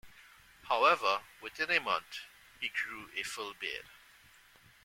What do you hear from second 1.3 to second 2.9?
within a month, he